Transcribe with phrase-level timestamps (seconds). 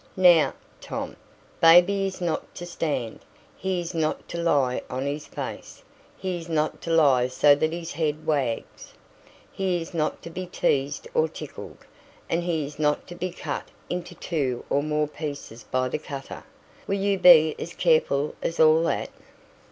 [0.17, 1.15] "Now, Tom,
[1.61, 3.19] baby is not to stand;
[3.55, 5.83] he is not to lie on his face;
[6.17, 8.95] he is not to lie so that his head wags;
[9.51, 11.85] he is not to be teased or tickled;
[12.27, 16.45] and he is not to be cut into two or more pieces by the cutter.
[16.87, 19.11] Will you be as careful as all that?"